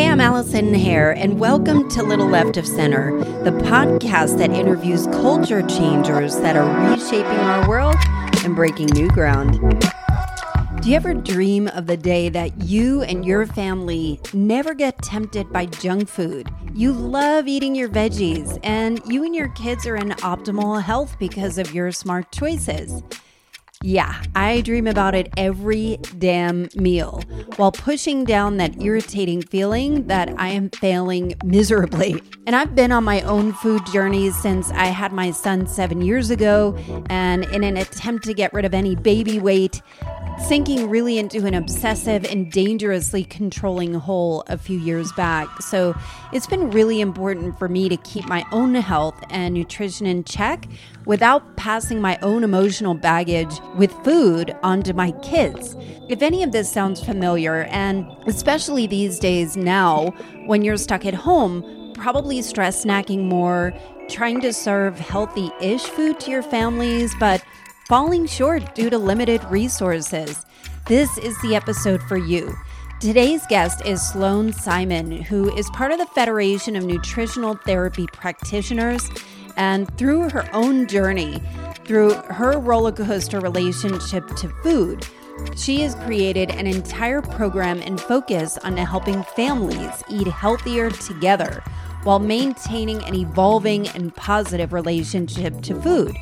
[0.00, 5.06] Hey, I'm Allison Hare, and welcome to Little Left of Center, the podcast that interviews
[5.08, 7.96] culture changers that are reshaping our world
[8.42, 9.60] and breaking new ground.
[10.80, 15.52] Do you ever dream of the day that you and your family never get tempted
[15.52, 16.48] by junk food?
[16.72, 21.58] You love eating your veggies, and you and your kids are in optimal health because
[21.58, 23.02] of your smart choices.
[23.82, 27.22] Yeah, I dream about it every damn meal
[27.56, 32.22] while pushing down that irritating feeling that I am failing miserably.
[32.46, 36.28] And I've been on my own food journey since I had my son seven years
[36.28, 36.76] ago.
[37.08, 39.80] And in an attempt to get rid of any baby weight,
[40.46, 45.48] sinking really into an obsessive and dangerously controlling hole a few years back.
[45.62, 45.94] So
[46.32, 50.66] it's been really important for me to keep my own health and nutrition in check
[51.06, 55.76] without passing my own emotional baggage with food onto my kids.
[56.08, 60.08] If any of this sounds familiar, and especially these days now
[60.46, 63.72] when you're stuck at home, probably stress snacking more,
[64.08, 67.44] trying to serve healthy ish food to your families, but
[67.90, 70.46] falling short due to limited resources.
[70.86, 72.54] This is the episode for you.
[73.00, 79.10] Today's guest is Sloan Simon, who is part of the Federation of Nutritional Therapy Practitioners.
[79.56, 81.42] And through her own journey,
[81.84, 85.04] through her roller coaster relationship to food,
[85.56, 91.60] she has created an entire program and focus on helping families eat healthier together
[92.04, 96.14] while maintaining an evolving and positive relationship to food.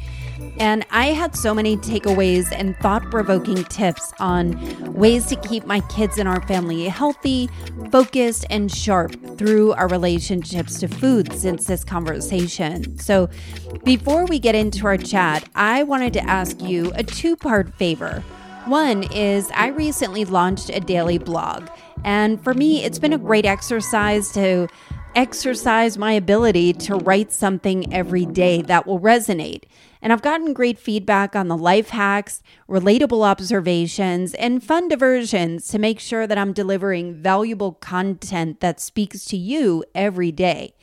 [0.59, 5.81] And I had so many takeaways and thought provoking tips on ways to keep my
[5.83, 7.48] kids and our family healthy,
[7.92, 12.98] focused, and sharp through our relationships to food since this conversation.
[12.98, 13.28] So,
[13.84, 18.25] before we get into our chat, I wanted to ask you a two part favor.
[18.67, 21.69] One is I recently launched a daily blog,
[22.05, 24.69] and for me, it's been a great exercise to
[25.19, 29.65] exercise my ability to write something every day that will resonate.
[30.01, 35.78] And I've gotten great feedback on the life hacks, relatable observations, and fun diversions to
[35.81, 40.77] make sure that I'm delivering valuable content that speaks to you every day.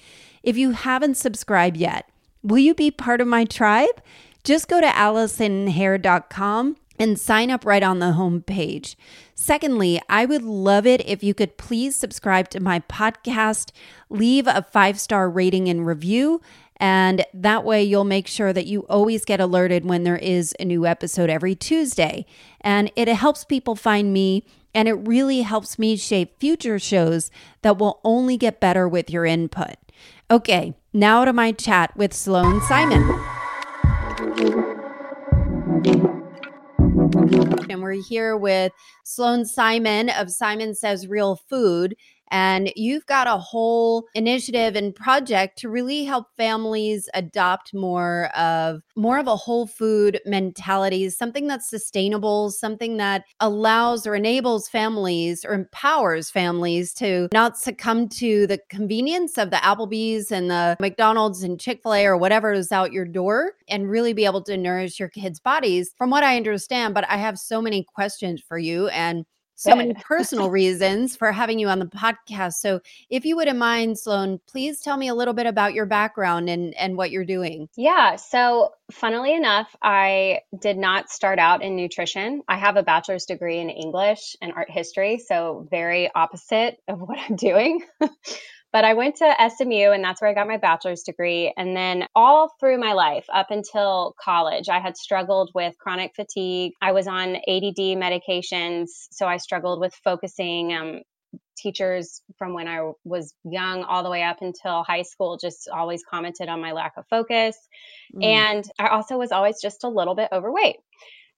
[0.43, 2.09] If you haven't subscribed yet,
[2.43, 4.01] will you be part of my tribe?
[4.43, 8.95] Just go to AllisonHare.com and sign up right on the homepage.
[9.33, 13.71] Secondly, I would love it if you could please subscribe to my podcast,
[14.09, 16.41] leave a five star rating and review,
[16.77, 20.65] and that way, you'll make sure that you always get alerted when there is a
[20.65, 22.25] new episode every Tuesday.
[22.61, 27.31] And it helps people find me, and it really helps me shape future shows
[27.61, 29.75] that will only get better with your input.
[30.29, 33.03] Okay, now to my chat with Sloan Simon.
[37.15, 41.95] And we're here with Sloan Simon of Simon Says Real Food.
[42.31, 48.81] And you've got a whole initiative and project to really help families adopt more of
[48.95, 55.45] more of a whole food mentality, something that's sustainable, something that allows or enables families
[55.45, 61.43] or empowers families to not succumb to the convenience of the Applebee's and the McDonald's
[61.43, 65.09] and Chick-fil-A or whatever is out your door and really be able to nourish your
[65.09, 65.93] kids' bodies.
[65.97, 69.93] From what I understand, but I have so many questions for you and so many
[69.93, 72.53] personal reasons for having you on the podcast.
[72.53, 76.49] So, if you wouldn't mind, Sloan, please tell me a little bit about your background
[76.49, 77.69] and, and what you're doing.
[77.75, 78.17] Yeah.
[78.17, 82.41] So, funnily enough, I did not start out in nutrition.
[82.47, 85.17] I have a bachelor's degree in English and art history.
[85.17, 87.81] So, very opposite of what I'm doing.
[88.75, 91.53] But I went to SMU and that's where I got my bachelor's degree.
[91.55, 96.73] And then all through my life, up until college, I had struggled with chronic fatigue.
[96.81, 98.87] I was on ADD medications.
[99.11, 100.73] So I struggled with focusing.
[100.73, 100.99] Um,
[101.57, 106.03] teachers from when I was young all the way up until high school just always
[106.03, 107.55] commented on my lack of focus.
[108.13, 108.25] Mm.
[108.25, 110.75] And I also was always just a little bit overweight.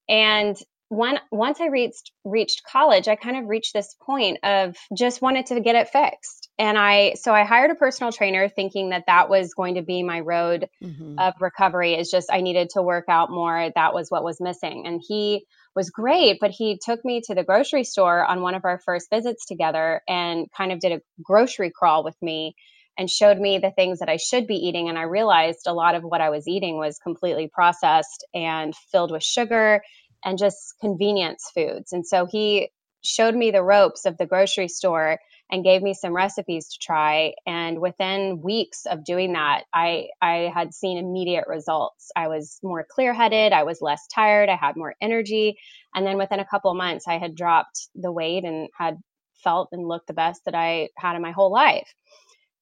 [0.09, 0.57] And
[0.89, 5.45] when once I reached reached college, I kind of reached this point of just wanted
[5.47, 6.46] to get it fixed.
[6.59, 10.01] And I so I hired a personal trainer thinking that that was going to be
[10.01, 11.19] my road mm-hmm.
[11.19, 13.71] of recovery is just I needed to work out more.
[13.75, 14.87] That was what was missing.
[14.87, 15.45] And he
[15.75, 19.09] was great, but he took me to the grocery store on one of our first
[19.11, 22.55] visits together and kind of did a grocery crawl with me
[22.97, 24.89] and showed me the things that I should be eating.
[24.89, 29.11] And I realized a lot of what I was eating was completely processed and filled
[29.11, 29.81] with sugar
[30.25, 31.93] and just convenience foods.
[31.93, 32.71] And so he
[33.03, 35.19] showed me the ropes of the grocery store
[35.51, 40.51] and gave me some recipes to try and within weeks of doing that i i
[40.53, 44.95] had seen immediate results i was more clear-headed i was less tired i had more
[45.01, 45.57] energy
[45.95, 48.97] and then within a couple of months i had dropped the weight and had
[49.43, 51.93] felt and looked the best that I had in my whole life.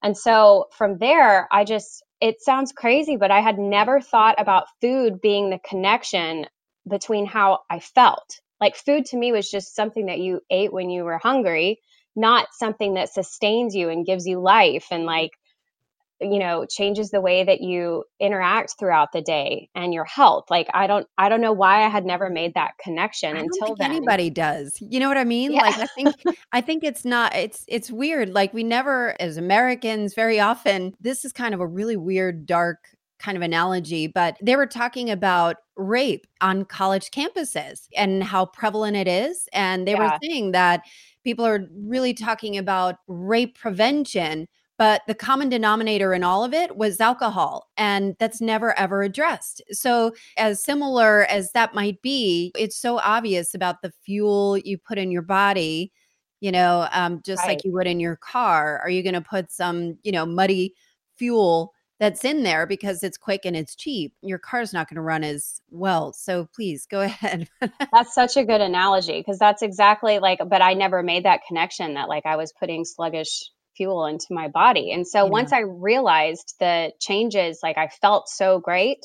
[0.04, 4.68] And so from there, I just, it sounds crazy, but I had never thought about
[4.82, 6.46] food being the connection
[6.88, 8.40] between how I felt.
[8.62, 11.80] Like food to me was just something that you ate when you were hungry,
[12.16, 15.08] not something that sustains you and gives you life and mm-hmm.
[15.08, 15.32] like
[16.22, 20.46] you know changes the way that you interact throughout the day and your health.
[20.50, 23.76] Like i don't i don't know why i had never made that connection I until
[23.76, 23.92] then.
[23.92, 24.78] anybody does.
[24.80, 25.52] You know what i mean?
[25.52, 25.64] Yeah.
[25.64, 26.16] like i think
[26.54, 28.30] i think it's not it's it's weird.
[28.30, 32.88] Like we never as americans very often this is kind of a really weird dark
[33.18, 38.96] kind of analogy but they were talking about rape on college campuses and how prevalent
[38.96, 39.48] it is.
[39.54, 40.12] And they yeah.
[40.12, 40.84] were saying that
[41.26, 46.78] people are really talking about rape prevention but the common denominator in all of it
[46.78, 52.78] was alcohol and that's never ever addressed so as similar as that might be it's
[52.78, 55.92] so obvious about the fuel you put in your body
[56.40, 57.50] you know um, just right.
[57.50, 60.74] like you would in your car are you going to put some you know muddy
[61.18, 65.02] fuel that's in there because it's quick and it's cheap your car's not going to
[65.02, 67.48] run as well so please go ahead
[67.94, 71.94] that's such a good analogy because that's exactly like but i never made that connection
[71.94, 74.92] that like i was putting sluggish fuel into my body.
[74.92, 75.30] And so yeah.
[75.30, 79.00] once I realized the changes, like I felt so great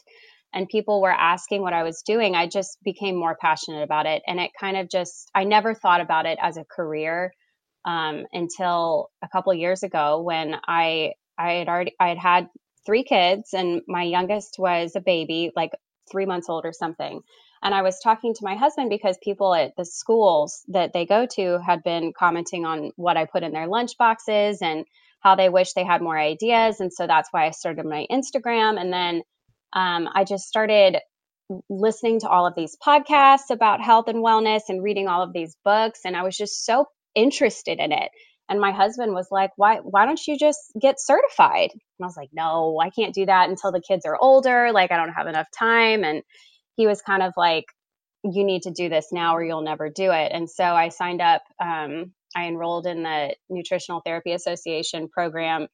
[0.53, 4.23] and people were asking what I was doing, I just became more passionate about it.
[4.27, 7.33] And it kind of just, I never thought about it as a career
[7.85, 12.49] um, until a couple years ago when I, I had already, I had had
[12.87, 15.73] three kids and my youngest was a baby, like
[16.11, 17.21] three months old or something.
[17.63, 21.27] And I was talking to my husband because people at the schools that they go
[21.35, 24.87] to had been commenting on what I put in their lunch boxes and
[25.21, 26.81] how they wish they had more ideas.
[26.81, 28.81] And so that's why I started my Instagram.
[28.81, 29.23] And then
[29.75, 30.97] um, I just started
[31.69, 35.57] listening to all of these podcasts about health and wellness and reading all of these
[35.65, 36.01] books.
[36.05, 38.11] And I was just so interested in it.
[38.51, 41.71] And my husband was like, why, why don't you just get certified?
[41.73, 44.73] And I was like, no, I can't do that until the kids are older.
[44.73, 46.03] Like, I don't have enough time.
[46.03, 46.25] And
[46.77, 47.67] he was kind of like,
[48.25, 50.33] you need to do this now or you'll never do it.
[50.35, 51.43] And so I signed up.
[51.63, 55.69] Um, I enrolled in the Nutritional Therapy Association program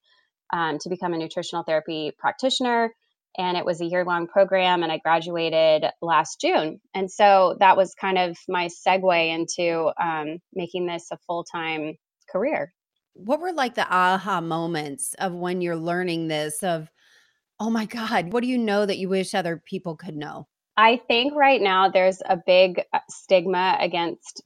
[0.53, 2.93] um, to become a nutritional therapy practitioner.
[3.39, 6.81] And it was a year long program, and I graduated last June.
[6.95, 11.97] And so that was kind of my segue into um, making this a full time
[12.31, 12.73] career.
[13.15, 16.63] What were like the aha moments of when you're learning this?
[16.63, 16.91] Of,
[17.59, 20.47] oh my God, what do you know that you wish other people could know?
[20.77, 24.43] I think right now there's a big uh, stigma against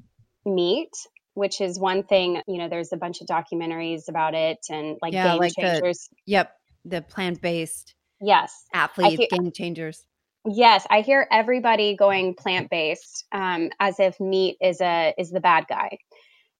[0.47, 0.93] meat,
[1.35, 5.13] which is one thing, you know, there's a bunch of documentaries about it and like
[5.13, 6.09] yeah, game like changers.
[6.11, 6.57] The, yep.
[6.87, 10.07] The plant based yes athletes, hear, game changers.
[10.47, 15.41] Yes, I hear everybody going plant based um, as if meat is a is the
[15.41, 15.99] bad guy.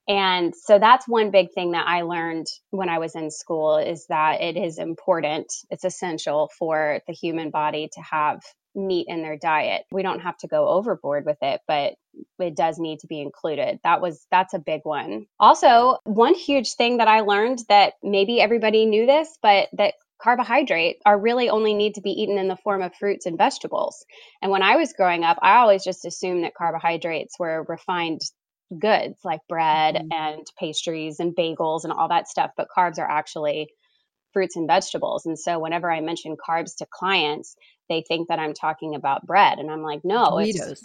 [0.09, 4.07] And so that's one big thing that I learned when I was in school is
[4.09, 8.41] that it is important, it's essential for the human body to have
[8.75, 9.85] meat in their diet.
[9.93, 11.95] We don't have to go overboard with it, but
[12.39, 13.81] it does need to be included.
[13.85, 15.27] That was that's a big one.
[15.39, 21.01] Also, one huge thing that I learned that maybe everybody knew this, but that carbohydrates
[21.07, 24.05] are really only need to be eaten in the form of fruits and vegetables.
[24.43, 28.21] And when I was growing up, I always just assumed that carbohydrates were refined
[28.79, 30.13] goods like bread mm-hmm.
[30.13, 33.69] and pastries and bagels and all that stuff, but carbs are actually
[34.33, 35.27] fruits and vegetables.
[35.27, 37.57] And so whenever I mention carbs to clients,
[37.89, 39.59] they think that I'm talking about bread.
[39.59, 40.85] And I'm like, no, it's,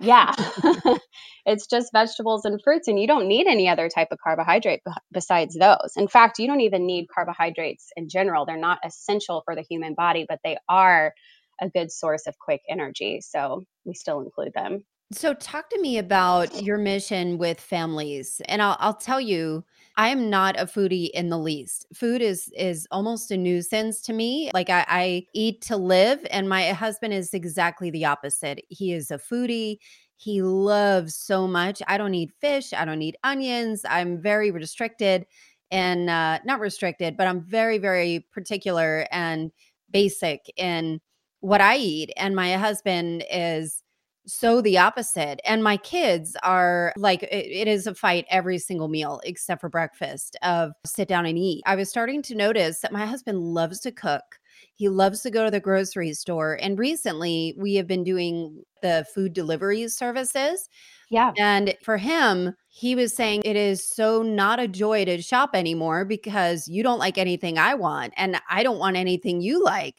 [0.00, 0.32] yeah,
[1.46, 2.88] it's just vegetables and fruits.
[2.88, 5.92] And you don't need any other type of carbohydrate b- besides those.
[5.96, 8.46] In fact, you don't even need carbohydrates in general.
[8.46, 11.12] They're not essential for the human body, but they are
[11.60, 13.20] a good source of quick energy.
[13.20, 14.84] So we still include them.
[15.10, 18.42] So, talk to me about your mission with families.
[18.44, 19.64] And I'll, I'll tell you,
[19.96, 21.86] I am not a foodie in the least.
[21.94, 24.50] Food is is almost a nuisance to me.
[24.52, 28.60] Like I, I eat to live, and my husband is exactly the opposite.
[28.68, 29.78] He is a foodie.
[30.16, 31.80] He loves so much.
[31.88, 32.74] I don't eat fish.
[32.74, 33.86] I don't eat onions.
[33.88, 35.24] I'm very restricted
[35.70, 39.52] and uh, not restricted, but I'm very, very particular and
[39.90, 41.00] basic in
[41.40, 42.12] what I eat.
[42.16, 43.82] And my husband is
[44.28, 45.40] so the opposite.
[45.44, 49.68] And my kids are like, it, it is a fight every single meal except for
[49.68, 51.62] breakfast of sit down and eat.
[51.66, 54.38] I was starting to notice that my husband loves to cook.
[54.74, 56.58] He loves to go to the grocery store.
[56.60, 60.68] And recently we have been doing the food delivery services.
[61.10, 61.32] Yeah.
[61.38, 66.04] And for him, he was saying it is so not a joy to shop anymore
[66.04, 69.96] because you don't like anything I want and I don't want anything you like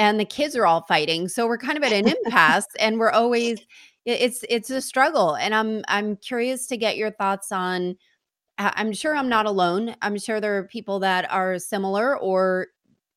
[0.00, 3.10] and the kids are all fighting so we're kind of at an impasse and we're
[3.10, 3.60] always
[4.06, 7.94] it's it's a struggle and i'm i'm curious to get your thoughts on
[8.60, 9.94] I'm sure I'm not alone.
[10.02, 12.66] I'm sure there are people that are similar or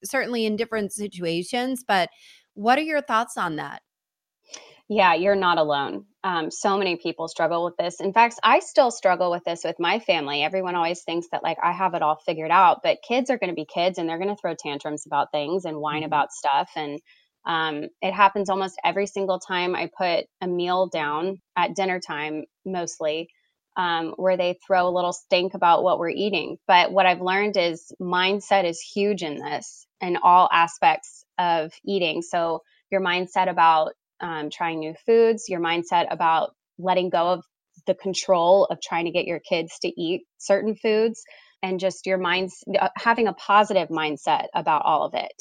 [0.04, 2.10] certainly in different situations, but
[2.54, 3.82] what are your thoughts on that?
[4.88, 6.06] Yeah, you're not alone.
[6.24, 8.00] Um, so many people struggle with this.
[8.00, 10.42] In fact, I still struggle with this with my family.
[10.42, 13.50] Everyone always thinks that like I have it all figured out, but kids are going
[13.50, 16.06] to be kids and they're going to throw tantrums about things and whine mm-hmm.
[16.06, 16.70] about stuff.
[16.78, 17.02] And
[17.46, 22.46] um, it happens almost every single time I put a meal down at dinner time,
[22.66, 23.28] mostly,
[23.76, 26.58] um, where they throw a little stink about what we're eating.
[26.68, 32.22] But what I've learned is mindset is huge in this in all aspects of eating.
[32.22, 32.62] So
[32.92, 37.44] your mindset about um, trying new foods, your mindset about letting go of
[37.88, 41.24] the control of trying to get your kids to eat certain foods,
[41.62, 45.34] and just your minds uh, having a positive mindset about all of it.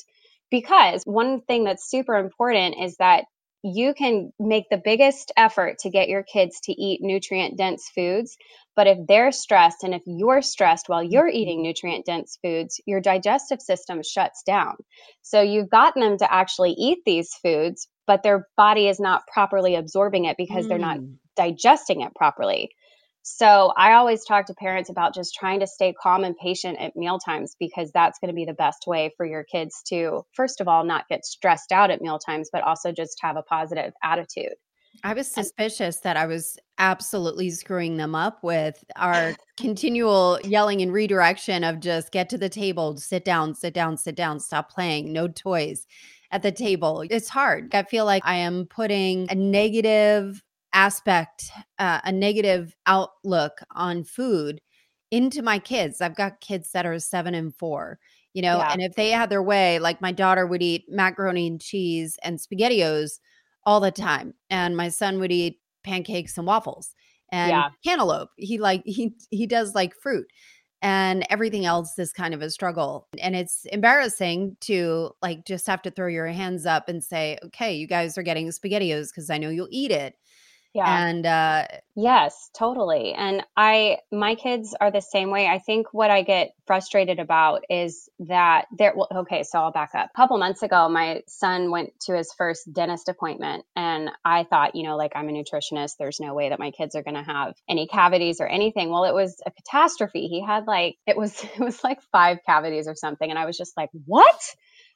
[0.50, 3.24] Because one thing that's super important is that
[3.62, 8.36] you can make the biggest effort to get your kids to eat nutrient dense foods.
[8.74, 11.36] But if they're stressed and if you're stressed while you're mm-hmm.
[11.36, 14.76] eating nutrient dense foods, your digestive system shuts down.
[15.22, 19.76] So you've gotten them to actually eat these foods, but their body is not properly
[19.76, 20.68] absorbing it because mm.
[20.68, 21.14] they're not mm.
[21.36, 22.70] digesting it properly.
[23.22, 26.96] So I always talk to parents about just trying to stay calm and patient at
[26.96, 30.60] meal times because that's going to be the best way for your kids to, first
[30.60, 33.92] of all, not get stressed out at meal times, but also just have a positive
[34.02, 34.54] attitude.
[35.04, 40.92] I was suspicious that I was absolutely screwing them up with our continual yelling and
[40.92, 45.12] redirection of just get to the table, sit down, sit down, sit down, stop playing,
[45.12, 45.86] no toys
[46.30, 47.04] at the table.
[47.08, 47.74] It's hard.
[47.74, 54.60] I feel like I am putting a negative aspect, uh, a negative outlook on food
[55.10, 56.00] into my kids.
[56.00, 57.98] I've got kids that are seven and four,
[58.32, 58.72] you know, yeah.
[58.72, 62.38] and if they had their way, like my daughter would eat macaroni and cheese and
[62.38, 63.18] spaghettios
[63.64, 66.94] all the time, and my son would eat pancakes and waffles
[67.30, 67.68] and yeah.
[67.84, 68.30] cantaloupe.
[68.36, 70.26] He like he he does like fruit
[70.82, 75.80] and everything else is kind of a struggle and it's embarrassing to like just have
[75.80, 79.38] to throw your hands up and say okay you guys are getting spaghettios because i
[79.38, 80.16] know you'll eat it
[80.74, 81.06] yeah.
[81.06, 83.12] And uh yes, totally.
[83.12, 85.46] And I my kids are the same way.
[85.46, 89.90] I think what I get frustrated about is that there well, okay, so I'll back
[89.94, 90.10] up.
[90.14, 94.74] A couple months ago, my son went to his first dentist appointment and I thought,
[94.74, 97.22] you know, like I'm a nutritionist, there's no way that my kids are going to
[97.22, 98.88] have any cavities or anything.
[98.88, 100.28] Well, it was a catastrophe.
[100.28, 103.58] He had like it was it was like 5 cavities or something and I was
[103.58, 104.40] just like, "What?"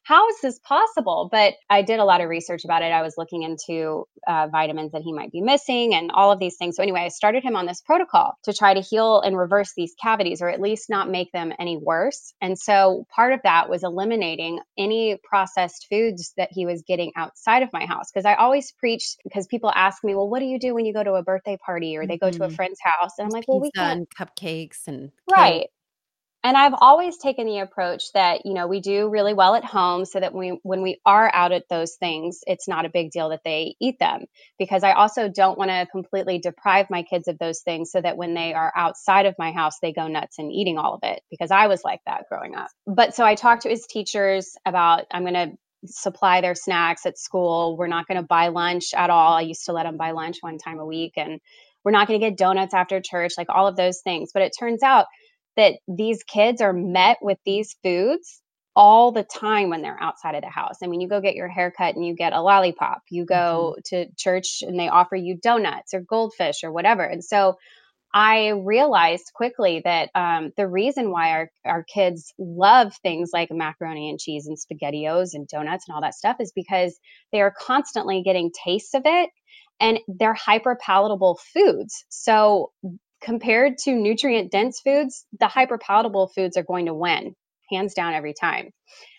[0.06, 1.28] How is this possible?
[1.32, 2.92] But I did a lot of research about it.
[2.92, 6.56] I was looking into uh, vitamins that he might be missing and all of these
[6.56, 6.76] things.
[6.76, 9.96] So, anyway, I started him on this protocol to try to heal and reverse these
[10.00, 12.34] cavities or at least not make them any worse.
[12.40, 17.64] And so, part of that was eliminating any processed foods that he was getting outside
[17.64, 18.12] of my house.
[18.12, 20.92] Because I always preach, because people ask me, well, what do you do when you
[20.92, 22.36] go to a birthday party or they go mm-hmm.
[22.36, 22.54] to a mm-hmm.
[22.54, 23.18] friend's house?
[23.18, 25.66] And I'm like, well, we can cupcakes and right.
[26.46, 30.04] And I've always taken the approach that, you know, we do really well at home
[30.04, 33.30] so that we when we are out at those things, it's not a big deal
[33.30, 34.26] that they eat them
[34.56, 38.16] because I also don't want to completely deprive my kids of those things so that
[38.16, 41.20] when they are outside of my house, they go nuts and eating all of it
[41.32, 42.68] because I was like that growing up.
[42.86, 47.18] But so I talked to his teachers about I'm going to supply their snacks at
[47.18, 47.76] school.
[47.76, 49.32] We're not going to buy lunch at all.
[49.32, 51.40] I used to let them buy lunch one time a week and
[51.84, 54.30] we're not going to get donuts after church, like all of those things.
[54.32, 55.06] But it turns out
[55.56, 58.40] that these kids are met with these foods
[58.76, 60.76] all the time when they're outside of the house.
[60.84, 63.00] I mean, you go get your haircut and you get a lollipop.
[63.10, 64.04] You go mm-hmm.
[64.04, 67.02] to church and they offer you donuts or goldfish or whatever.
[67.02, 67.56] And so
[68.12, 74.10] I realized quickly that um, the reason why our, our kids love things like macaroni
[74.10, 76.98] and cheese and spaghettios and donuts and all that stuff is because
[77.32, 79.30] they are constantly getting tastes of it
[79.80, 82.04] and they're hyper palatable foods.
[82.08, 82.72] So
[83.20, 87.34] compared to nutrient dense foods, the hyperpalatable foods are going to win
[87.70, 88.70] hands down every time.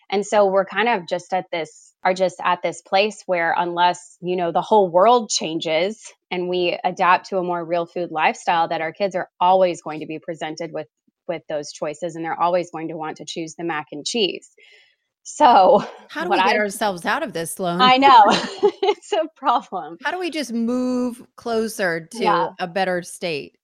[0.10, 4.18] And so we're kind of just at this are just at this place where unless,
[4.22, 6.02] you know, the whole world changes
[6.32, 10.00] and we adapt to a more real food lifestyle that our kids are always going
[10.00, 10.88] to be presented with
[11.28, 14.50] with those choices and they're always going to want to choose the mac and cheese.
[15.24, 17.82] So, how do we get I, ourselves out of this, Sloan?
[17.82, 19.98] I know it's a problem.
[20.02, 22.50] How do we just move closer to yeah.
[22.60, 23.58] a better state?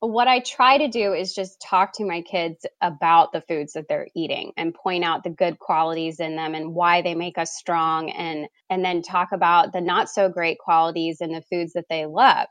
[0.00, 3.86] What I try to do is just talk to my kids about the foods that
[3.88, 7.56] they're eating and point out the good qualities in them and why they make us
[7.56, 11.86] strong and and then talk about the not so great qualities in the foods that
[11.90, 12.46] they love.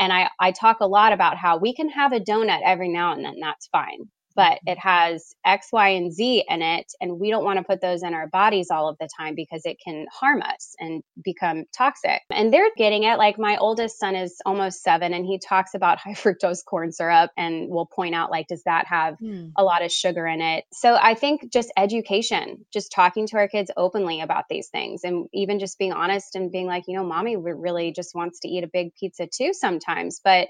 [0.00, 3.12] And I, I talk a lot about how we can have a donut every now
[3.12, 4.08] and then, that's fine.
[4.40, 6.90] But it has X, Y, and Z in it.
[6.98, 9.66] And we don't want to put those in our bodies all of the time because
[9.66, 12.22] it can harm us and become toxic.
[12.30, 13.18] And they're getting it.
[13.18, 17.32] Like my oldest son is almost seven and he talks about high fructose corn syrup
[17.36, 19.52] and will point out, like, does that have mm.
[19.58, 20.64] a lot of sugar in it?
[20.72, 25.28] So I think just education, just talking to our kids openly about these things and
[25.34, 28.64] even just being honest and being like, you know, mommy really just wants to eat
[28.64, 30.18] a big pizza too sometimes.
[30.24, 30.48] But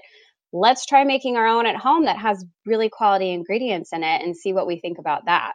[0.53, 4.35] let's try making our own at home that has really quality ingredients in it and
[4.35, 5.53] see what we think about that.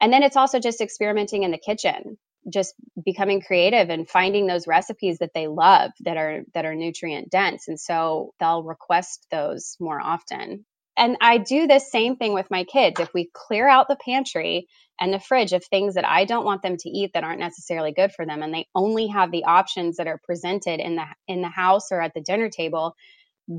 [0.00, 2.18] And then it's also just experimenting in the kitchen,
[2.52, 2.74] just
[3.04, 7.68] becoming creative and finding those recipes that they love that are that are nutrient dense
[7.68, 10.64] and so they'll request those more often.
[10.96, 13.00] And I do the same thing with my kids.
[13.00, 14.66] If we clear out the pantry
[15.00, 17.92] and the fridge of things that I don't want them to eat that aren't necessarily
[17.92, 21.40] good for them and they only have the options that are presented in the in
[21.40, 22.94] the house or at the dinner table,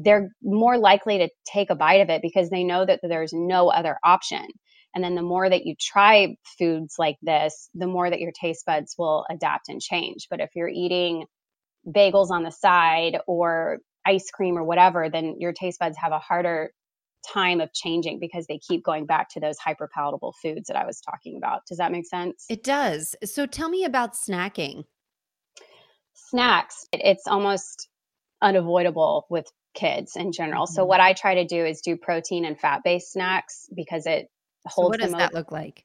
[0.01, 3.69] they're more likely to take a bite of it because they know that there's no
[3.69, 4.45] other option.
[4.95, 8.65] And then the more that you try foods like this, the more that your taste
[8.65, 10.27] buds will adapt and change.
[10.29, 11.25] But if you're eating
[11.88, 16.19] bagels on the side or ice cream or whatever, then your taste buds have a
[16.19, 16.71] harder
[17.31, 20.85] time of changing because they keep going back to those hyper palatable foods that I
[20.85, 21.62] was talking about.
[21.67, 22.45] Does that make sense?
[22.50, 23.15] It does.
[23.23, 24.83] So tell me about snacking.
[26.13, 27.88] Snacks, it's almost
[28.41, 30.65] unavoidable with kids in general.
[30.65, 30.73] Mm-hmm.
[30.73, 34.29] So what I try to do is do protein and fat based snacks because it
[34.65, 34.87] holds.
[34.87, 35.83] So what does that look like?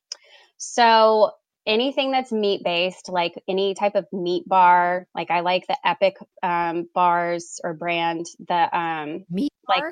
[0.56, 1.32] So
[1.66, 6.16] anything that's meat based, like any type of meat bar, like I like the Epic
[6.42, 8.26] um, bars or brand.
[8.48, 9.84] The um, meat like,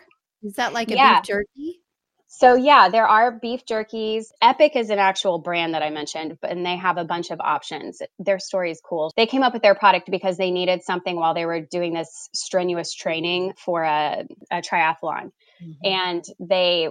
[0.42, 1.20] is that like a yeah.
[1.20, 1.80] beef jerky?
[2.28, 4.26] So yeah, there are beef jerkies.
[4.42, 7.40] Epic is an actual brand that I mentioned, but and they have a bunch of
[7.40, 8.02] options.
[8.18, 9.12] Their story is cool.
[9.16, 12.28] They came up with their product because they needed something while they were doing this
[12.34, 15.30] strenuous training for a, a triathlon.
[15.62, 15.70] Mm-hmm.
[15.84, 16.88] And they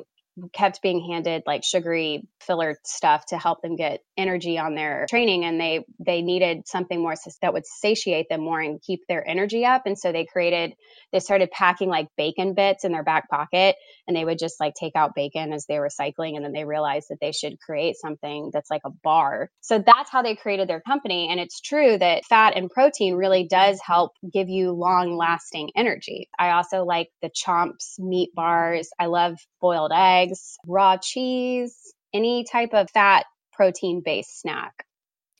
[0.53, 5.45] kept being handed like sugary filler stuff to help them get energy on their training
[5.45, 9.65] and they they needed something more that would satiate them more and keep their energy
[9.65, 10.73] up and so they created
[11.11, 13.75] they started packing like bacon bits in their back pocket
[14.07, 16.65] and they would just like take out bacon as they were cycling and then they
[16.65, 19.49] realized that they should create something that's like a bar.
[19.61, 23.47] So that's how they created their company and it's true that fat and protein really
[23.47, 26.29] does help give you long lasting energy.
[26.37, 28.89] I also like the chomps meat bars.
[28.99, 30.24] I love boiled eggs
[30.67, 34.85] raw cheese any type of fat protein based snack.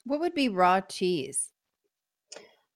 [0.06, 1.50] What would be raw cheese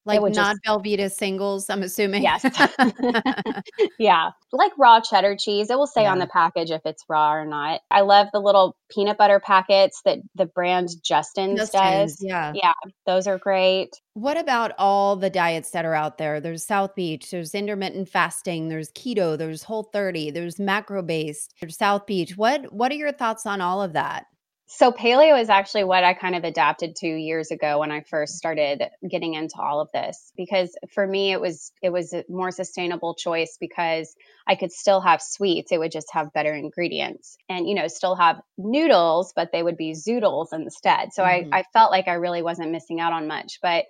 [0.09, 2.23] like not just, Velveeta singles, I'm assuming.
[2.23, 2.43] Yes.
[3.99, 4.31] yeah.
[4.51, 5.69] Like raw cheddar cheese.
[5.69, 6.11] It will say yeah.
[6.11, 7.81] on the package if it's raw or not.
[7.91, 12.17] I love the little peanut butter packets that the brand Justin's, Justin's does.
[12.21, 12.53] Yeah.
[12.55, 12.73] Yeah.
[13.05, 13.89] Those are great.
[14.13, 16.41] What about all the diets that are out there?
[16.41, 21.77] There's South Beach, there's intermittent fasting, there's keto, there's whole 30, there's macro based, there's
[21.77, 22.35] South Beach.
[22.35, 24.25] What what are your thoughts on all of that?
[24.71, 28.35] So paleo is actually what I kind of adapted to years ago when I first
[28.35, 32.51] started getting into all of this because for me it was it was a more
[32.51, 37.67] sustainable choice because I could still have sweets it would just have better ingredients and
[37.67, 41.13] you know still have noodles but they would be zoodles instead.
[41.13, 41.51] So mm-hmm.
[41.51, 43.85] I I felt like I really wasn't missing out on much but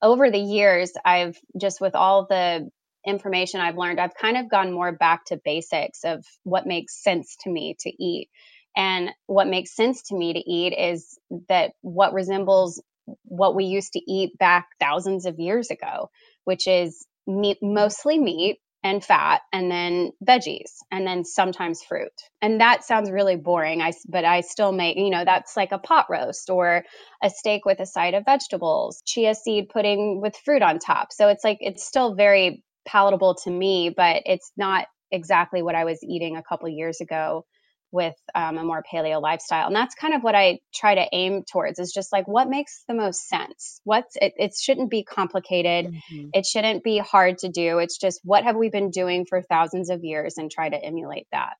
[0.00, 2.70] over the years I've just with all the
[3.04, 7.36] information I've learned I've kind of gone more back to basics of what makes sense
[7.40, 8.28] to me to eat
[8.76, 12.82] and what makes sense to me to eat is that what resembles
[13.24, 16.10] what we used to eat back thousands of years ago,
[16.44, 22.12] which is meat, mostly meat and fat and then veggies and then sometimes fruit.
[22.40, 25.78] And that sounds really boring, I but I still make, you know, that's like a
[25.78, 26.84] pot roast or
[27.22, 31.12] a steak with a side of vegetables, chia seed pudding with fruit on top.
[31.12, 35.84] So it's like it's still very palatable to me, but it's not exactly what I
[35.84, 37.44] was eating a couple years ago
[37.92, 41.42] with um, a more paleo lifestyle and that's kind of what i try to aim
[41.50, 43.80] towards is just like what makes the most sense?
[43.84, 45.86] What's it, it shouldn't be complicated.
[45.86, 46.28] Mm-hmm.
[46.32, 47.78] it shouldn't be hard to do.
[47.78, 51.26] It's just what have we been doing for thousands of years and try to emulate
[51.32, 51.54] that.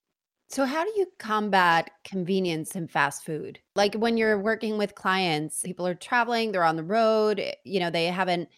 [0.48, 3.60] So how do you combat convenience and fast food?
[3.76, 7.80] Like when you're working with clients people are traveling they're on the road eh, you
[7.80, 8.48] know they haven't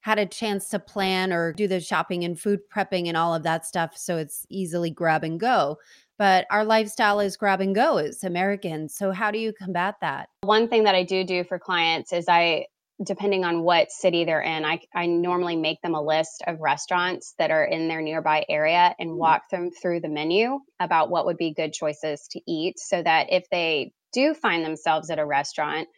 [0.00, 3.42] had a chance to plan or do the shopping and food prepping and all of
[3.42, 5.76] that stuff so it's easily grab and go
[6.18, 8.94] but our lifestyle is grab and go as Americans.
[8.94, 10.28] So, how do you combat that?
[10.42, 12.66] One thing that I do do for clients is I,
[13.04, 17.34] depending on what city they're in, I, I normally make them a list of restaurants
[17.38, 19.16] that are in their nearby area and hmm.
[19.16, 23.32] walk them through the menu about what would be good choices to eat so that
[23.32, 25.88] if they do find themselves at a restaurant,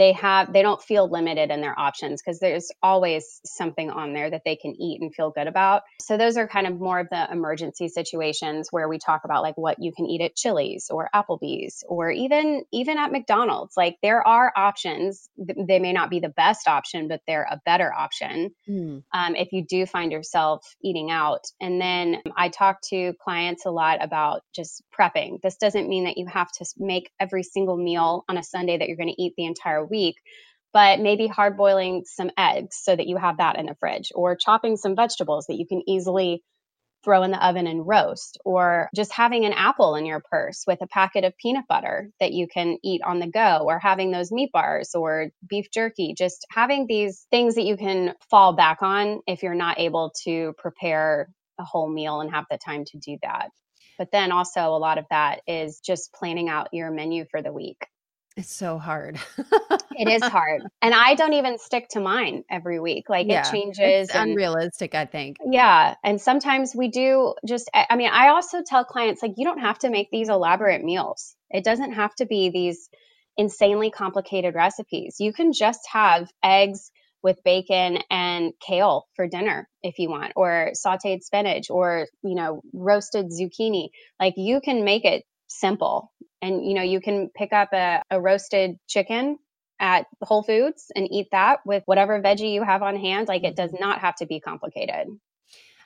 [0.00, 4.30] they have they don't feel limited in their options because there's always something on there
[4.30, 5.82] that they can eat and feel good about.
[6.00, 9.58] So those are kind of more of the emergency situations where we talk about like
[9.58, 13.76] what you can eat at Chili's or Applebee's or even even at McDonald's.
[13.76, 15.28] Like there are options.
[15.36, 19.02] They may not be the best option, but they're a better option mm.
[19.12, 21.44] um, if you do find yourself eating out.
[21.60, 25.42] And then I talk to clients a lot about just prepping.
[25.42, 28.88] This doesn't mean that you have to make every single meal on a Sunday that
[28.88, 30.16] you're going to eat the entire week
[30.72, 34.36] but maybe hard boiling some eggs so that you have that in the fridge, or
[34.36, 36.42] chopping some vegetables that you can easily
[37.02, 40.80] throw in the oven and roast, or just having an apple in your purse with
[40.82, 44.30] a packet of peanut butter that you can eat on the go, or having those
[44.30, 49.20] meat bars or beef jerky, just having these things that you can fall back on
[49.26, 53.16] if you're not able to prepare a whole meal and have the time to do
[53.22, 53.48] that.
[53.98, 57.52] But then also, a lot of that is just planning out your menu for the
[57.52, 57.86] week.
[58.36, 59.18] It's so hard.
[59.92, 60.62] it is hard.
[60.80, 63.08] And I don't even stick to mine every week.
[63.08, 63.78] Like yeah, it changes.
[63.80, 65.36] It's and, unrealistic, I think.
[65.44, 65.94] Yeah.
[66.04, 69.78] And sometimes we do just, I mean, I also tell clients, like, you don't have
[69.80, 71.34] to make these elaborate meals.
[71.50, 72.88] It doesn't have to be these
[73.36, 75.16] insanely complicated recipes.
[75.18, 76.90] You can just have eggs
[77.22, 82.62] with bacon and kale for dinner if you want or sauteed spinach or you know
[82.72, 83.88] roasted zucchini
[84.18, 86.12] like you can make it simple
[86.42, 89.38] and you know you can pick up a, a roasted chicken
[89.78, 93.56] at whole foods and eat that with whatever veggie you have on hand like it
[93.56, 93.82] does mm-hmm.
[93.82, 95.06] not have to be complicated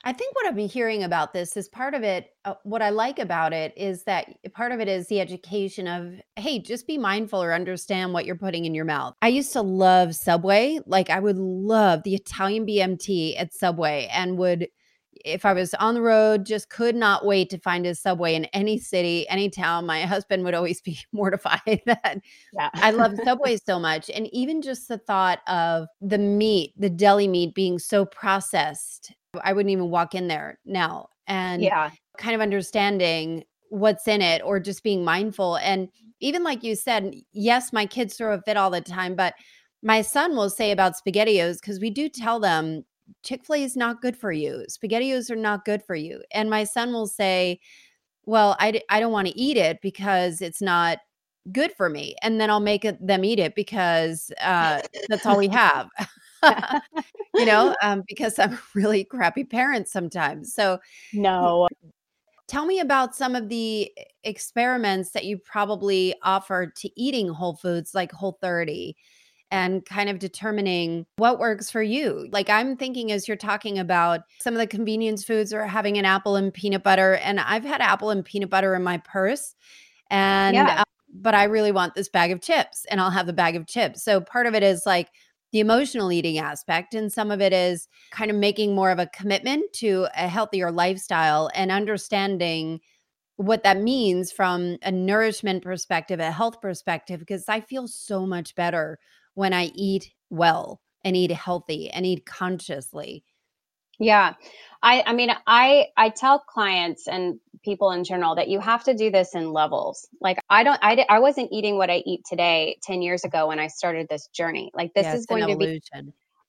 [0.07, 2.29] I think what I've been hearing about this is part of it.
[2.45, 6.21] Uh, what I like about it is that part of it is the education of,
[6.35, 9.15] hey, just be mindful or understand what you're putting in your mouth.
[9.23, 10.77] I used to love Subway.
[10.85, 14.67] Like, I would love the Italian BMT at Subway and would
[15.23, 18.45] if I was on the road, just could not wait to find a subway in
[18.45, 19.85] any city, any town.
[19.85, 22.21] My husband would always be mortified that
[22.53, 22.69] yeah.
[22.73, 24.09] I love Subway so much.
[24.09, 29.53] And even just the thought of the meat, the deli meat being so processed, I
[29.53, 31.09] wouldn't even walk in there now.
[31.27, 31.91] And yeah.
[32.17, 35.57] kind of understanding what's in it or just being mindful.
[35.57, 39.33] And even like you said, yes, my kids throw a fit all the time, but
[39.81, 42.85] my son will say about spaghettios because we do tell them
[43.23, 44.65] Chick fil A is not good for you.
[44.69, 46.21] SpaghettiOs are not good for you.
[46.31, 47.59] And my son will say,
[48.25, 50.99] Well, I, I don't want to eat it because it's not
[51.51, 52.15] good for me.
[52.21, 55.89] And then I'll make it, them eat it because uh, that's all we have.
[57.35, 60.53] you know, um, because I'm really crappy parent sometimes.
[60.53, 60.79] So,
[61.13, 61.67] no.
[62.47, 63.91] Tell me about some of the
[64.23, 68.95] experiments that you probably offered to eating whole foods like Whole 30
[69.55, 72.27] and kind of determining what works for you.
[72.29, 76.03] Like I'm thinking as you're talking about some of the convenience foods or having an
[76.03, 79.55] apple and peanut butter and I've had apple and peanut butter in my purse
[80.09, 80.81] and yeah.
[80.81, 83.65] uh, but I really want this bag of chips and I'll have the bag of
[83.65, 84.03] chips.
[84.03, 85.07] So part of it is like
[85.53, 89.07] the emotional eating aspect and some of it is kind of making more of a
[89.07, 92.81] commitment to a healthier lifestyle and understanding
[93.37, 98.55] what that means from a nourishment perspective, a health perspective, because I feel so much
[98.55, 98.99] better
[99.35, 103.23] when I eat well and eat healthy and eat consciously.
[103.99, 104.33] Yeah.
[104.81, 108.93] I I mean I I tell clients and people in general that you have to
[108.93, 110.07] do this in levels.
[110.19, 113.59] Like I don't I I wasn't eating what I eat today 10 years ago when
[113.59, 114.71] I started this journey.
[114.73, 115.81] Like this is going to be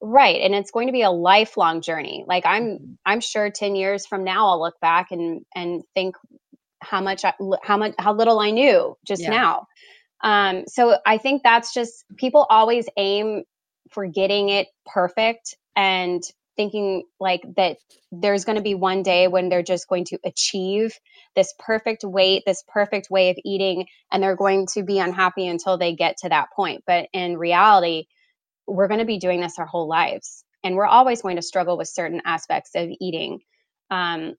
[0.02, 2.24] Right, and it's going to be a lifelong journey.
[2.28, 2.92] Like I'm mm-hmm.
[3.06, 6.16] I'm sure 10 years from now I'll look back and and think
[6.82, 9.30] how much I, how much how little I knew just yeah.
[9.30, 9.68] now.
[10.22, 13.44] Um, so I think that's just people always aim
[13.90, 16.22] for getting it perfect and
[16.56, 17.76] thinking like that
[18.10, 20.94] there's going to be one day when they're just going to achieve
[21.34, 25.76] this perfect weight, this perfect way of eating, and they're going to be unhappy until
[25.76, 26.82] they get to that point.
[26.86, 28.06] But in reality,
[28.66, 30.44] we're going to be doing this our whole lives.
[30.64, 33.40] And we're always going to struggle with certain aspects of eating.
[33.90, 34.34] Um,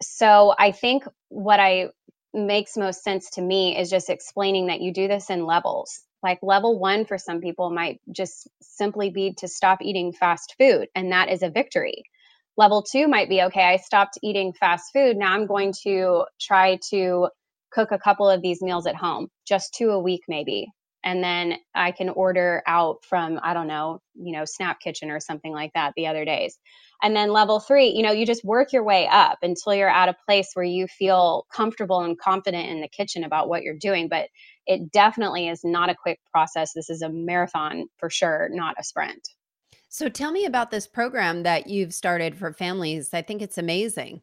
[0.00, 1.88] so I think what I
[2.34, 6.00] makes most sense to me is just explaining that you do this in levels.
[6.22, 10.88] Like level one for some people might just simply be to stop eating fast food,
[10.94, 12.02] and that is a victory.
[12.56, 15.16] Level two might be okay, I stopped eating fast food.
[15.16, 17.28] Now I'm going to try to
[17.70, 20.68] cook a couple of these meals at home, just two a week maybe.
[21.04, 25.20] And then I can order out from, I don't know, you know, Snap Kitchen or
[25.20, 26.58] something like that the other days.
[27.02, 30.08] And then level three, you know, you just work your way up until you're at
[30.08, 34.08] a place where you feel comfortable and confident in the kitchen about what you're doing.
[34.08, 34.28] But
[34.66, 36.72] it definitely is not a quick process.
[36.74, 39.28] This is a marathon for sure, not a sprint.
[39.88, 43.14] So tell me about this program that you've started for families.
[43.14, 44.20] I think it's amazing.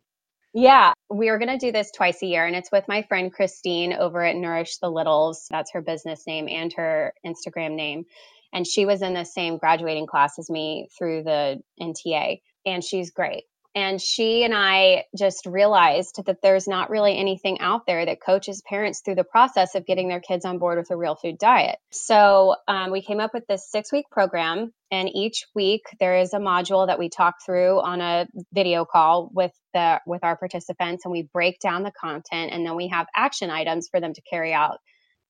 [0.57, 3.29] Yeah, we are going to do this twice a year, and it's with my friend
[3.31, 5.47] Christine over at Nourish the Littles.
[5.51, 8.05] That's her business name and her Instagram name.
[8.53, 13.11] And she was in the same graduating class as me through the NTA, and she's
[13.11, 13.43] great.
[13.75, 18.63] And she and I just realized that there's not really anything out there that coaches
[18.65, 21.77] parents through the process of getting their kids on board with a real food diet.
[21.91, 24.71] So um, we came up with this six week program.
[24.91, 29.29] And each week there is a module that we talk through on a video call
[29.33, 33.07] with the with our participants, and we break down the content, and then we have
[33.13, 34.77] action items for them to carry out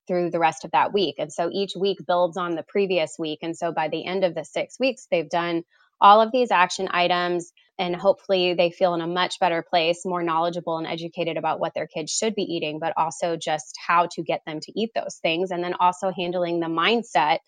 [0.08, 1.16] through the rest of that week.
[1.18, 3.40] And so each week builds on the previous week.
[3.42, 5.64] And so by the end of the six weeks, they've done
[6.02, 10.24] all of these action items and hopefully they feel in a much better place more
[10.24, 14.24] knowledgeable and educated about what their kids should be eating but also just how to
[14.24, 17.40] get them to eat those things and then also handling the mindset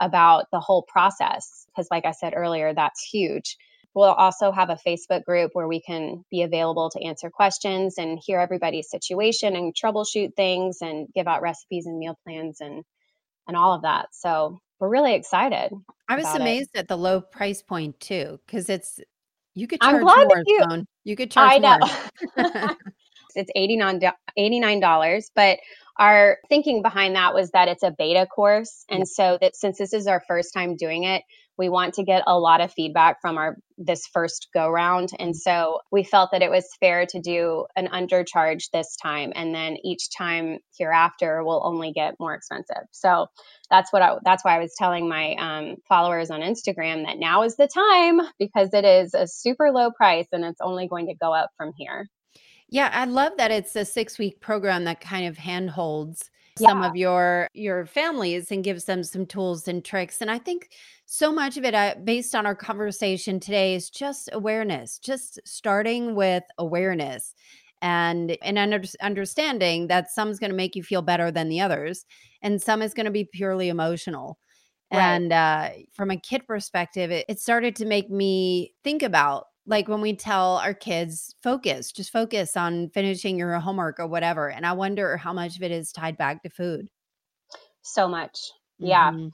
[0.00, 3.56] about the whole process because like i said earlier that's huge.
[3.92, 8.20] We'll also have a facebook group where we can be available to answer questions and
[8.24, 12.84] hear everybody's situation and troubleshoot things and give out recipes and meal plans and
[13.48, 14.06] and all of that.
[14.12, 15.70] So we're really excited.
[16.08, 16.80] I was amazed it.
[16.80, 18.98] at the low price point too, because it's
[19.54, 20.42] you could charge more.
[20.46, 21.78] You, you could charge I know.
[23.34, 25.58] it's $89, but
[25.98, 28.84] our thinking behind that was that it's a beta course.
[28.88, 31.22] And so that since this is our first time doing it,
[31.60, 35.10] we want to get a lot of feedback from our this first go round.
[35.18, 39.54] And so we felt that it was fair to do an undercharge this time and
[39.54, 42.84] then each time hereafter will only get more expensive.
[42.92, 43.26] So
[43.70, 47.42] that's what I, that's why I was telling my um, followers on Instagram that now
[47.42, 51.14] is the time because it is a super low price and it's only going to
[51.14, 52.08] go up from here.
[52.70, 56.96] Yeah, I love that it's a six week program that kind of handholds some of
[56.96, 60.70] your your families and gives them some tools and tricks and i think
[61.06, 66.14] so much of it uh, based on our conversation today is just awareness just starting
[66.14, 67.34] with awareness
[67.82, 72.04] and and under, understanding that some's going to make you feel better than the others
[72.42, 74.38] and some is going to be purely emotional
[74.92, 75.00] right.
[75.00, 79.88] and uh, from a kid perspective it, it started to make me think about like
[79.88, 84.66] when we tell our kids focus just focus on finishing your homework or whatever and
[84.66, 86.88] i wonder how much of it is tied back to food.
[87.82, 88.50] So much.
[88.78, 89.12] Yeah.
[89.12, 89.28] Mm-hmm.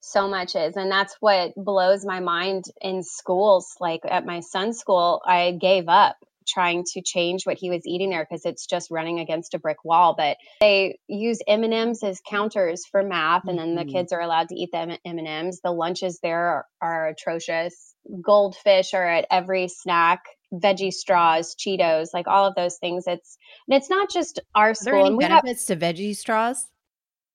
[0.00, 4.78] so much is and that's what blows my mind in schools like at my son's
[4.78, 6.16] school i gave up
[6.48, 9.84] trying to change what he was eating there because it's just running against a brick
[9.84, 13.92] wall but they use m&ms as counters for math and then the mm-hmm.
[13.92, 17.89] kids are allowed to eat the m&ms the lunches there are, are atrocious
[18.22, 23.04] goldfish are at every snack veggie straws cheetos like all of those things.
[23.06, 26.66] It's and it's not just our school there any benefits have, to veggie straws?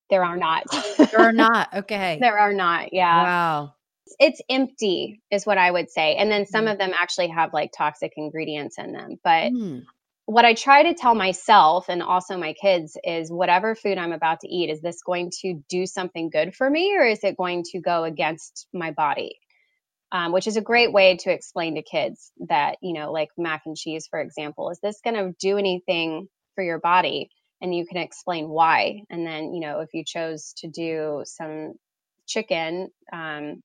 [0.10, 0.64] There are not.
[0.98, 1.74] There are not?
[1.74, 2.18] Okay.
[2.20, 3.24] There are not yeah.
[3.24, 3.74] Wow.
[4.20, 6.72] It's empty is what i would say and then some mm.
[6.72, 9.82] of them actually have like toxic ingredients in them but mm.
[10.26, 14.42] what i try to tell myself and also my kids is whatever food i'm about
[14.42, 17.64] to eat is this going to do something good for me or is it going
[17.64, 19.40] to go against my body
[20.16, 23.64] um, which is a great way to explain to kids that you know like mac
[23.66, 27.30] and cheese for example is this going to do anything for your body
[27.62, 31.74] and you can explain why and then you know if you chose to do some
[32.28, 33.62] chicken um,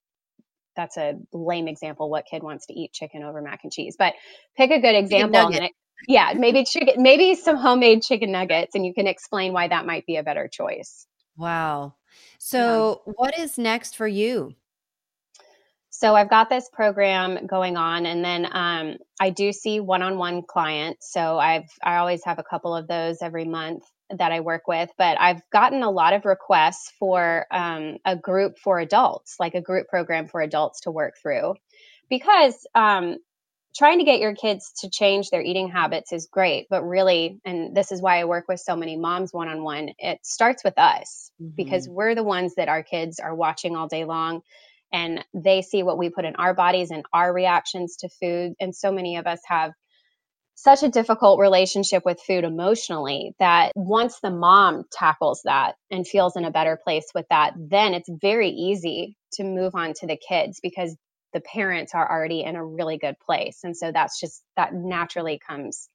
[0.77, 2.11] that's a lame example.
[2.11, 3.97] What kid wants to eat chicken over mac and cheese?
[3.99, 4.15] But
[4.57, 5.49] pick a good example.
[5.53, 5.73] It,
[6.09, 10.07] yeah, maybe chicken, maybe some homemade chicken nuggets, and you can explain why that might
[10.07, 11.07] be a better choice.
[11.37, 11.95] Wow.
[12.39, 14.55] So, what is next for you?
[16.01, 21.13] So I've got this program going on, and then um, I do see one-on-one clients.
[21.13, 23.83] So I've I always have a couple of those every month,
[24.19, 28.59] that I work with, but I've gotten a lot of requests for um, a group
[28.59, 31.55] for adults, like a group program for adults to work through.
[32.09, 33.19] Because um,
[33.77, 37.77] trying to get your kids to change their eating habits is great, but really, and
[37.77, 40.79] this is why I work with so many moms one on one, it starts with
[40.79, 41.55] us mm-hmm.
[41.55, 44.43] because we're the ones that our kids are watching all day long
[44.93, 48.55] and they see what we put in our bodies and our reactions to food.
[48.61, 49.73] And so many of us have
[50.55, 56.37] such a difficult relationship with food emotionally that once the mom tackles that and feels
[56.37, 60.19] in a better place with that, then it's very easy to move on to the
[60.19, 60.95] kids because
[61.33, 63.61] the parents are already in a really good place.
[63.65, 65.89] And so that's just that naturally comes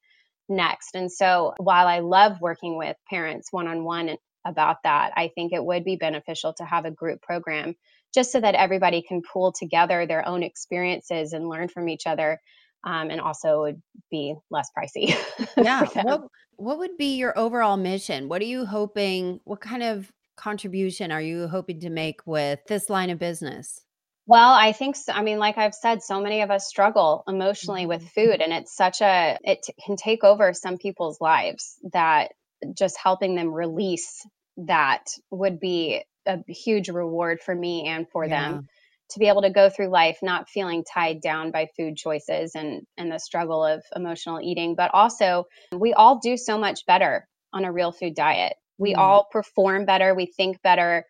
[0.48, 0.94] next.
[0.94, 5.52] And so while I love working with parents one on one about that, I think
[5.52, 7.74] it would be beneficial to have a group program
[8.14, 12.40] just so that everybody can pool together their own experiences and learn from each other
[12.84, 15.16] um, and also would be less pricey.
[15.56, 15.84] yeah.
[16.02, 18.28] What, what would be your overall mission?
[18.28, 19.40] What are you hoping?
[19.44, 23.82] What kind of contribution are you hoping to make with this line of business?
[24.26, 25.12] Well, I think so.
[25.12, 28.30] I mean, like I've said, so many of us struggle emotionally with mm-hmm.
[28.30, 32.32] food, and it's such a, it can take over some people's lives that
[32.76, 38.50] just helping them release that would be a huge reward for me and for yeah.
[38.50, 38.68] them
[39.10, 42.86] to be able to go through life not feeling tied down by food choices and
[42.96, 47.64] and the struggle of emotional eating but also we all do so much better on
[47.64, 48.98] a real food diet we mm.
[48.98, 51.04] all perform better we think better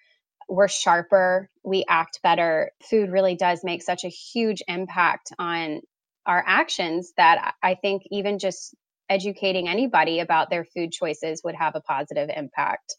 [0.48, 5.81] we're sharper we act better food really does make such a huge impact on
[6.26, 8.74] our actions that i think even just
[9.09, 12.96] educating anybody about their food choices would have a positive impact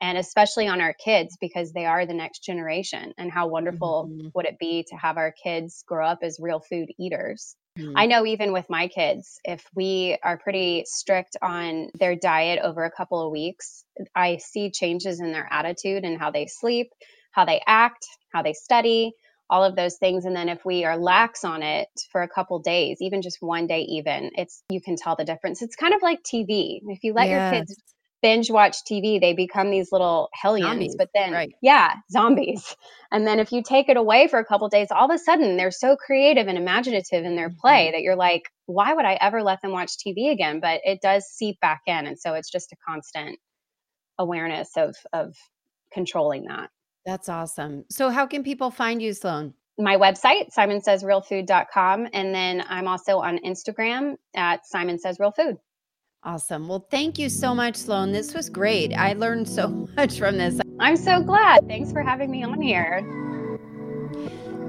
[0.00, 4.28] and especially on our kids because they are the next generation and how wonderful mm-hmm.
[4.34, 7.92] would it be to have our kids grow up as real food eaters mm-hmm.
[7.96, 12.84] i know even with my kids if we are pretty strict on their diet over
[12.84, 13.84] a couple of weeks
[14.14, 16.90] i see changes in their attitude and how they sleep
[17.32, 19.12] how they act how they study
[19.50, 22.58] all of those things and then if we are lax on it for a couple
[22.60, 26.00] days even just one day even it's you can tell the difference it's kind of
[26.02, 27.52] like tv if you let yes.
[27.52, 27.76] your kids
[28.22, 30.68] binge watch TV, they become these little hellions.
[30.68, 31.52] Zombies, but then, right.
[31.62, 32.74] yeah, zombies.
[33.12, 35.56] And then if you take it away for a couple days, all of a sudden
[35.56, 37.92] they're so creative and imaginative in their play mm-hmm.
[37.96, 40.60] that you're like, why would I ever let them watch TV again?
[40.60, 43.40] But it does seep back in, and so it's just a constant
[44.16, 45.34] awareness of of
[45.92, 46.70] controlling that.
[47.04, 47.84] That's awesome.
[47.90, 49.54] So, how can people find you, Sloan?
[49.78, 52.08] My website, simonsaysrealfood.com.
[52.12, 55.56] And then I'm also on Instagram at Simon Says Real Food.
[56.22, 56.68] Awesome.
[56.68, 58.12] Well, thank you so much, Sloan.
[58.12, 58.92] This was great.
[58.92, 60.60] I learned so much from this.
[60.78, 61.66] I'm so glad.
[61.66, 63.02] Thanks for having me on here.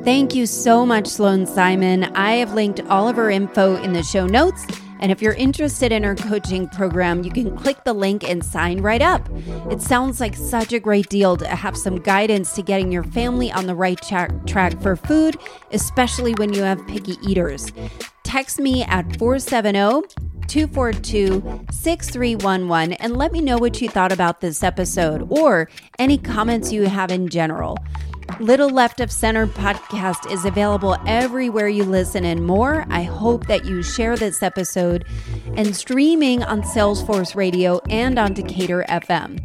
[0.04, 2.06] Thank you so much, Sloan Simon.
[2.16, 4.66] I have linked all of her info in the show notes.
[5.02, 8.82] And if you're interested in her coaching program, you can click the link and sign
[8.82, 9.28] right up.
[9.70, 13.52] It sounds like such a great deal to have some guidance to getting your family
[13.52, 15.38] on the right track for food,
[15.72, 17.72] especially when you have picky eaters.
[18.24, 24.64] Text me at 470 242 6311 and let me know what you thought about this
[24.64, 27.78] episode or any comments you have in general.
[28.42, 32.86] Little Left of Center podcast is available everywhere you listen and more.
[32.90, 35.06] I hope that you share this episode
[35.56, 39.40] and streaming on Salesforce Radio and on Decatur FM.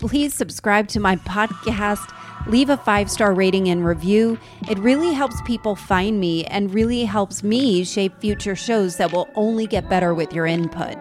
[0.00, 2.12] Please subscribe to my podcast
[2.46, 4.38] leave a five star rating and review.
[4.68, 9.28] It really helps people find me and really helps me shape future shows that will
[9.34, 10.96] only get better with your input.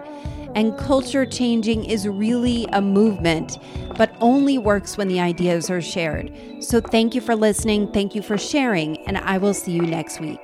[0.56, 3.58] And culture changing is really a movement,
[3.98, 6.32] but only works when the ideas are shared.
[6.60, 7.92] So thank you for listening.
[7.92, 10.40] Thank you for sharing, and I will see you next week.